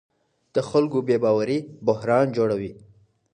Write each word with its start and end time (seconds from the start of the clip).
د 0.53 0.57
خلکو 0.69 0.97
بې 1.07 1.17
باوري 1.23 1.59
بحران 1.87 2.25
جوړوي 2.37 2.71